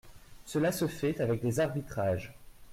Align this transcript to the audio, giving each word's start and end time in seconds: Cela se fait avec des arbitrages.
Cela 0.45 0.71
se 0.71 0.87
fait 0.87 1.21
avec 1.21 1.43
des 1.43 1.59
arbitrages. 1.59 2.33